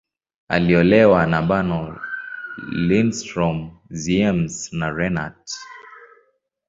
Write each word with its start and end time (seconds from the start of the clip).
Aliolewa 0.49 1.25
na 1.25 1.41
Bernow, 1.41 1.95
Lindström, 2.87 3.79
Ziems, 3.91 4.73
na 4.73 4.89
Renat. 4.89 5.45